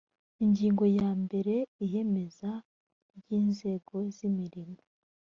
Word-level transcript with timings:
ingingo 0.43 0.83
ya 0.97 1.09
mbere 1.23 1.55
iyemeza 1.85 2.51
ry 3.17 3.29
inzego 3.41 3.95
z 4.15 4.17
imirimo 4.29 4.79